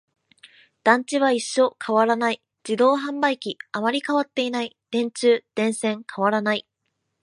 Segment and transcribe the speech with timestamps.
[0.83, 2.41] 団地は一緒、変わらない。
[2.67, 4.75] 自動販売機、あまり変わっていない。
[4.89, 6.67] 電柱、電線、変わらない。